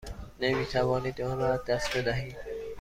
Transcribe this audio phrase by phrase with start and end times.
[0.39, 2.37] نمی توانید آن را از دست بدهید.